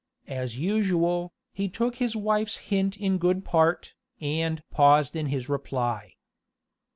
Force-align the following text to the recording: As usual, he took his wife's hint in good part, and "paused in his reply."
As 0.33 0.57
usual, 0.57 1.31
he 1.53 1.69
took 1.69 1.97
his 1.97 2.15
wife's 2.15 2.57
hint 2.57 2.97
in 2.97 3.19
good 3.19 3.45
part, 3.45 3.93
and 4.19 4.63
"paused 4.71 5.15
in 5.15 5.27
his 5.27 5.47
reply." 5.47 6.15